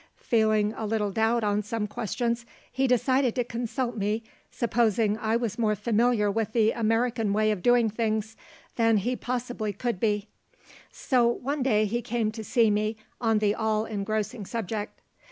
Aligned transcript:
Feeling 0.17 0.73
a 0.75 0.87
little 0.87 1.11
doubt 1.11 1.43
on 1.43 1.61
some 1.61 1.85
questions, 1.85 2.43
he 2.71 2.87
decided 2.87 3.35
to 3.35 3.43
consult 3.43 3.95
me, 3.97 4.23
supposing 4.49 5.15
I 5.19 5.35
was 5.35 5.59
more 5.59 5.75
familiar 5.75 6.31
with 6.31 6.53
the 6.53 6.71
American 6.71 7.33
way 7.33 7.51
of 7.51 7.61
doing 7.61 7.87
things 7.87 8.35
than 8.77 8.97
he 8.97 9.15
possibly 9.15 9.73
could 9.73 9.99
be; 9.99 10.27
so 10.91 11.27
one 11.27 11.61
day 11.61 11.85
he 11.85 12.01
came 12.01 12.31
to 12.31 12.43
see 12.43 12.71
me 12.71 12.97
on 13.19 13.37
the 13.37 13.53
all 13.53 13.85
engrossing 13.85 14.43
subject. 14.47 15.01